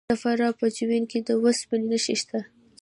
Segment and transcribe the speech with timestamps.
[0.09, 2.39] د فراه په جوین کې د وسپنې نښې شته.